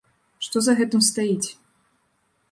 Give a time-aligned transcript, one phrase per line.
[0.45, 1.49] Што за гэтым стаіць?